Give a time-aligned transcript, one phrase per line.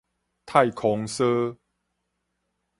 [0.47, 1.55] 太空梭